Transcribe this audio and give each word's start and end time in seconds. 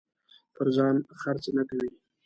پر 0.55 0.67
ځان 0.75 0.95
خرڅ 1.19 1.43
نه 1.57 1.63
کوي. 1.69 1.89